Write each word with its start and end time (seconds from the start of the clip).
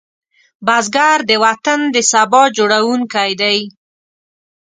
بزګر 0.65 1.19
د 1.29 1.31
وطن 1.45 1.79
د 1.95 1.97
سبا 2.11 2.43
جوړوونکی 2.57 3.31
دی 3.41 3.57